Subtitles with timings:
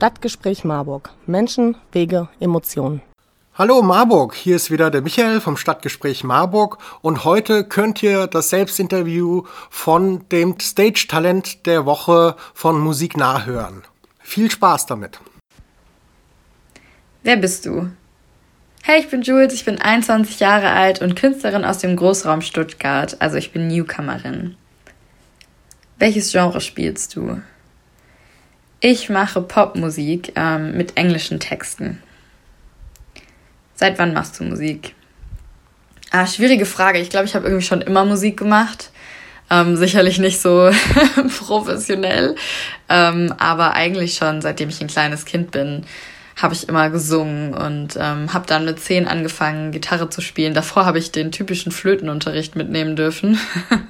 [0.00, 1.10] Stadtgespräch Marburg.
[1.26, 3.02] Menschen, Wege, Emotionen.
[3.52, 8.48] Hallo Marburg, hier ist wieder der Michael vom Stadtgespräch Marburg und heute könnt ihr das
[8.48, 13.82] Selbstinterview von dem Stage-Talent der Woche von Musik nachhören.
[14.20, 15.20] Viel Spaß damit.
[17.22, 17.90] Wer bist du?
[18.82, 23.18] Hey, ich bin Jules, ich bin 21 Jahre alt und Künstlerin aus dem Großraum Stuttgart,
[23.20, 24.56] also ich bin Newcomerin.
[25.98, 27.42] Welches Genre spielst du?
[28.82, 32.02] Ich mache Popmusik ähm, mit englischen Texten.
[33.74, 34.94] Seit wann machst du Musik?
[36.10, 36.98] Ah, schwierige Frage.
[36.98, 38.90] Ich glaube, ich habe irgendwie schon immer Musik gemacht.
[39.50, 40.70] Ähm, sicherlich nicht so
[41.38, 42.36] professionell,
[42.88, 45.84] ähm, aber eigentlich schon, seitdem ich ein kleines Kind bin,
[46.36, 50.54] habe ich immer gesungen und ähm, habe dann mit zehn angefangen, Gitarre zu spielen.
[50.54, 53.38] Davor habe ich den typischen Flötenunterricht mitnehmen dürfen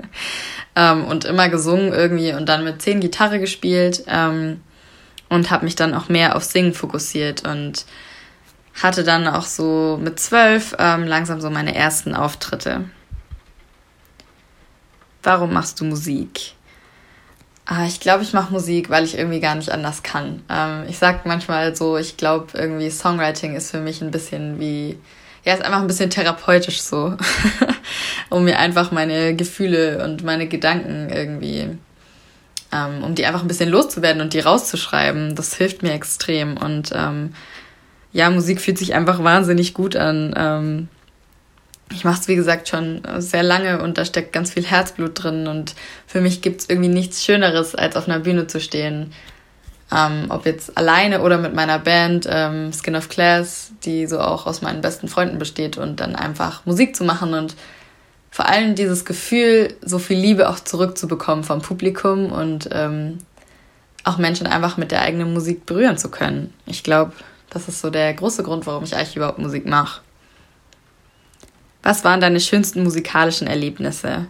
[0.77, 4.02] ähm, und immer gesungen irgendwie und dann mit zehn Gitarre gespielt.
[4.09, 4.63] Ähm,
[5.30, 7.86] und habe mich dann auch mehr auf Singen fokussiert und
[8.82, 12.84] hatte dann auch so mit zwölf ähm, langsam so meine ersten Auftritte.
[15.23, 16.54] Warum machst du Musik?
[17.66, 20.42] Ah, ich glaube, ich mache Musik, weil ich irgendwie gar nicht anders kann.
[20.48, 24.98] Ähm, ich sage manchmal so, ich glaube, irgendwie Songwriting ist für mich ein bisschen wie,
[25.45, 27.16] ja, ist einfach ein bisschen therapeutisch so,
[28.30, 31.78] um mir einfach meine Gefühle und meine Gedanken irgendwie
[32.73, 35.35] ähm, um die einfach ein bisschen loszuwerden und die rauszuschreiben.
[35.35, 36.57] Das hilft mir extrem.
[36.57, 37.35] Und ähm,
[38.13, 40.35] ja, Musik fühlt sich einfach wahnsinnig gut an.
[40.37, 40.88] Ähm,
[41.93, 45.48] ich mache es, wie gesagt, schon sehr lange und da steckt ganz viel Herzblut drin.
[45.48, 45.74] Und
[46.07, 49.13] für mich gibt es irgendwie nichts Schöneres, als auf einer Bühne zu stehen.
[49.93, 54.46] Ähm, ob jetzt alleine oder mit meiner Band ähm, Skin of Class, die so auch
[54.46, 57.57] aus meinen besten Freunden besteht und dann einfach Musik zu machen und
[58.30, 63.18] vor allem dieses Gefühl, so viel Liebe auch zurückzubekommen vom Publikum und ähm,
[64.04, 66.54] auch Menschen einfach mit der eigenen Musik berühren zu können.
[66.64, 67.12] Ich glaube,
[67.50, 70.00] das ist so der große Grund, warum ich eigentlich überhaupt Musik mache.
[71.82, 74.26] Was waren deine schönsten musikalischen Erlebnisse?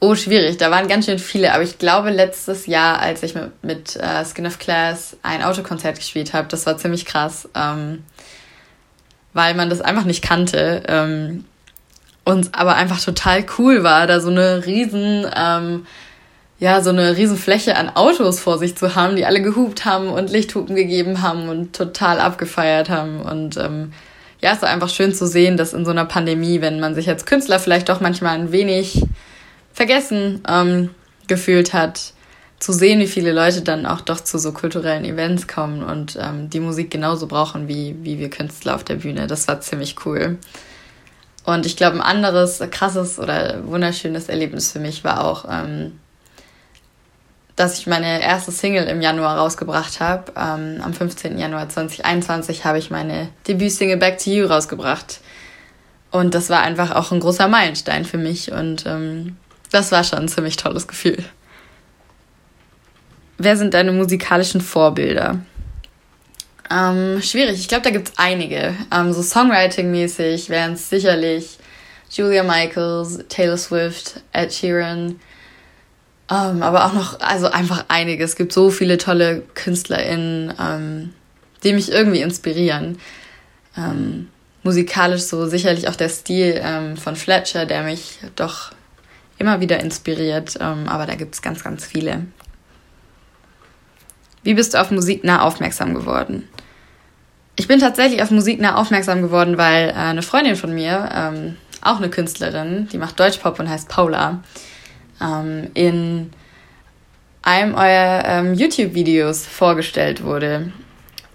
[0.00, 0.56] Oh, schwierig.
[0.56, 1.52] Da waren ganz schön viele.
[1.52, 5.96] Aber ich glaube, letztes Jahr, als ich mit, mit uh, Skin of Class ein Autokonzert
[5.96, 8.04] gespielt habe, das war ziemlich krass, ähm,
[9.32, 10.82] weil man das einfach nicht kannte.
[10.86, 11.44] Ähm,
[12.24, 15.86] und aber einfach total cool war, da so eine riesen, ähm,
[16.58, 20.08] ja, so eine riesen Fläche an Autos vor sich zu haben, die alle gehupt haben
[20.08, 23.20] und Lichthupen gegeben haben und total abgefeiert haben.
[23.20, 23.92] Und ähm,
[24.40, 27.08] ja, es war einfach schön zu sehen, dass in so einer Pandemie, wenn man sich
[27.08, 29.02] als Künstler vielleicht doch manchmal ein wenig
[29.72, 30.90] vergessen ähm,
[31.26, 32.14] gefühlt hat,
[32.60, 36.48] zu sehen, wie viele Leute dann auch doch zu so kulturellen Events kommen und ähm,
[36.48, 39.26] die Musik genauso brauchen wie, wie wir Künstler auf der Bühne.
[39.26, 40.38] Das war ziemlich cool.
[41.44, 46.00] Und ich glaube, ein anderes krasses oder wunderschönes Erlebnis für mich war auch, ähm,
[47.54, 50.32] dass ich meine erste Single im Januar rausgebracht habe.
[50.36, 51.38] Ähm, am 15.
[51.38, 55.20] Januar 2021 habe ich meine Debütsingle Back to You rausgebracht.
[56.10, 59.36] Und das war einfach auch ein großer Meilenstein für mich und ähm,
[59.72, 61.24] das war schon ein ziemlich tolles Gefühl.
[63.36, 65.40] Wer sind deine musikalischen Vorbilder?
[66.70, 67.60] Ähm, schwierig.
[67.60, 68.74] Ich glaube, da gibt es einige.
[68.92, 71.58] Ähm, so Songwriting-mäßig wären es sicherlich
[72.10, 75.20] Julia Michaels, Taylor Swift, Ed Sheeran.
[76.30, 78.24] Ähm, aber auch noch, also einfach einige.
[78.24, 81.14] Es gibt so viele tolle KünstlerInnen, ähm,
[81.62, 82.98] die mich irgendwie inspirieren.
[83.76, 84.28] Ähm,
[84.62, 88.70] musikalisch so sicherlich auch der Stil ähm, von Fletcher, der mich doch
[89.36, 90.60] immer wieder inspiriert.
[90.60, 92.24] aber da gibt es ganz, ganz viele.
[94.44, 96.48] Wie bist du auf Musik nah aufmerksam geworden?
[97.56, 101.56] Ich bin tatsächlich auf Musik nah aufmerksam geworden, weil äh, eine Freundin von mir, ähm,
[101.82, 104.42] auch eine Künstlerin, die macht Deutschpop und heißt Paula,
[105.20, 106.30] ähm, in
[107.42, 110.72] einem eurer ähm, YouTube-Videos vorgestellt wurde.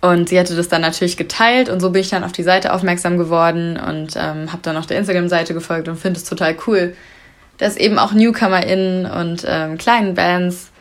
[0.02, 2.74] Und sie hatte das dann natürlich geteilt und so bin ich dann auf die Seite
[2.74, 6.96] aufmerksam geworden und ähm, habe dann auch der Instagram-Seite gefolgt und finde es total cool,
[7.58, 10.72] dass eben auch NewcomerInnen und ähm, kleinen Bands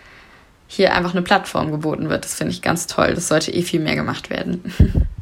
[0.68, 2.24] hier einfach eine Plattform geboten wird.
[2.24, 3.14] Das finde ich ganz toll.
[3.14, 4.72] Das sollte eh viel mehr gemacht werden.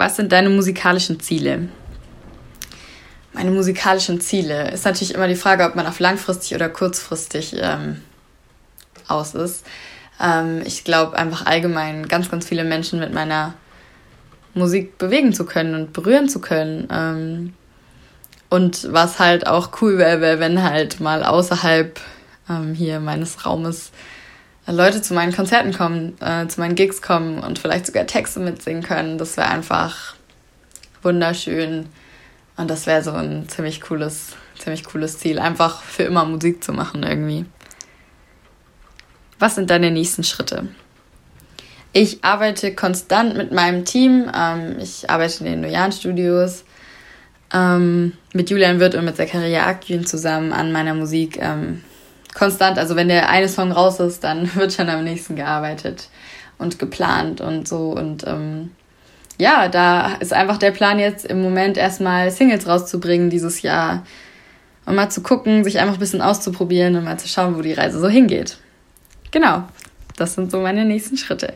[0.00, 1.68] Was sind deine musikalischen Ziele?
[3.34, 8.00] Meine musikalischen Ziele ist natürlich immer die Frage, ob man auf langfristig oder kurzfristig ähm,
[9.08, 9.66] aus ist.
[10.18, 13.52] Ähm, ich glaube einfach allgemein ganz, ganz viele Menschen mit meiner
[14.54, 16.88] Musik bewegen zu können und berühren zu können.
[16.90, 17.52] Ähm,
[18.48, 22.00] und was halt auch cool wäre, wär, wenn halt mal außerhalb
[22.48, 23.90] ähm, hier meines Raumes
[24.72, 28.82] Leute zu meinen Konzerten kommen, äh, zu meinen Gigs kommen und vielleicht sogar Texte mitsingen
[28.82, 29.18] können.
[29.18, 30.14] Das wäre einfach
[31.02, 31.86] wunderschön.
[32.56, 36.72] Und das wäre so ein ziemlich cooles, ziemlich cooles Ziel, einfach für immer Musik zu
[36.72, 37.46] machen irgendwie.
[39.38, 40.68] Was sind deine nächsten Schritte?
[41.92, 44.30] Ich arbeite konstant mit meinem Team.
[44.34, 46.64] Ähm, ich arbeite in den Noyan Studios
[47.52, 51.38] ähm, mit Julian Wirth und mit Zakaria Akgün zusammen an meiner Musik.
[51.40, 51.82] Ähm,
[52.34, 56.08] konstant, also wenn der eine Song raus ist, dann wird schon am nächsten gearbeitet
[56.58, 57.92] und geplant und so.
[57.92, 58.70] Und ähm,
[59.38, 64.04] ja, da ist einfach der Plan jetzt im Moment erstmal Singles rauszubringen dieses Jahr.
[64.86, 67.72] Und mal zu gucken, sich einfach ein bisschen auszuprobieren und mal zu schauen, wo die
[67.72, 68.58] Reise so hingeht.
[69.30, 69.64] Genau,
[70.16, 71.54] das sind so meine nächsten Schritte.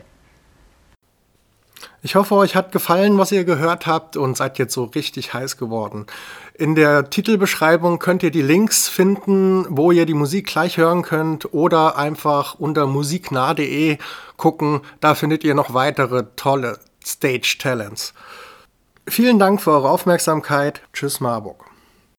[2.05, 5.57] Ich hoffe, euch hat gefallen, was ihr gehört habt und seid jetzt so richtig heiß
[5.57, 6.05] geworden.
[6.53, 11.51] In der Titelbeschreibung könnt ihr die Links finden, wo ihr die Musik gleich hören könnt
[11.51, 13.97] oder einfach unter musiknah.de
[14.37, 14.81] gucken.
[14.99, 18.13] Da findet ihr noch weitere tolle Stage Talents.
[19.07, 20.81] Vielen Dank für eure Aufmerksamkeit.
[20.93, 21.65] Tschüss Marburg.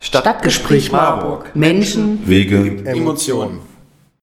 [0.01, 1.55] Stadtgespräch Marburg.
[1.55, 3.61] Menschen, Wege, Emotionen.